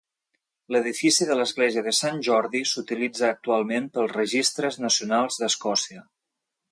L'edifici 0.75 1.25
de 1.31 1.35
l'església 1.39 1.83
de 1.87 1.93
Sant 1.97 2.21
Jordi 2.29 2.61
s'utilitza 2.71 3.29
actualment 3.29 3.91
pels 3.99 4.15
registres 4.21 4.81
nacionals 4.87 5.39
d'Escòcia. 5.43 6.03